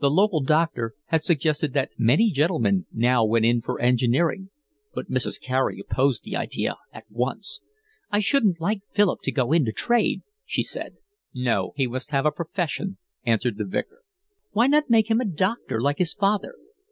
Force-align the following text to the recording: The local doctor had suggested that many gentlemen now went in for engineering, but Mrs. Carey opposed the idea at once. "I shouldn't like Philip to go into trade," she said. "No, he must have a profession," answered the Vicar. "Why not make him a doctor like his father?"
The 0.00 0.10
local 0.10 0.42
doctor 0.42 0.94
had 1.04 1.22
suggested 1.22 1.74
that 1.74 1.92
many 1.96 2.32
gentlemen 2.32 2.86
now 2.92 3.24
went 3.24 3.44
in 3.44 3.60
for 3.62 3.80
engineering, 3.80 4.50
but 4.92 5.08
Mrs. 5.08 5.40
Carey 5.40 5.78
opposed 5.78 6.24
the 6.24 6.34
idea 6.34 6.74
at 6.92 7.04
once. 7.08 7.60
"I 8.10 8.18
shouldn't 8.18 8.60
like 8.60 8.80
Philip 8.90 9.20
to 9.22 9.30
go 9.30 9.52
into 9.52 9.70
trade," 9.70 10.22
she 10.44 10.64
said. 10.64 10.96
"No, 11.32 11.72
he 11.76 11.86
must 11.86 12.10
have 12.10 12.26
a 12.26 12.32
profession," 12.32 12.98
answered 13.24 13.56
the 13.56 13.64
Vicar. 13.64 14.00
"Why 14.50 14.66
not 14.66 14.90
make 14.90 15.08
him 15.08 15.20
a 15.20 15.24
doctor 15.24 15.80
like 15.80 15.98
his 15.98 16.14
father?" 16.14 16.56